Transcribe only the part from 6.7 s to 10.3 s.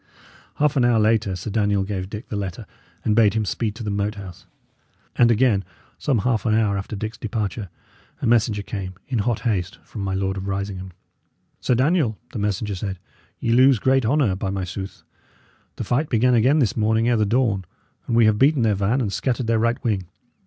after Dick's departure, a messenger came, in hot haste, from my